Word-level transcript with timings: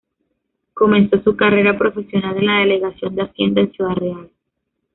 Comenzó 0.73 1.21
su 1.21 1.35
carrera 1.35 1.77
profesional 1.77 2.35
en 2.39 2.47
la 2.47 2.59
delegación 2.61 3.13
de 3.13 3.21
Hacienda 3.21 3.61
en 3.61 3.71
Ciudad 3.71 3.93
Real. 3.93 4.31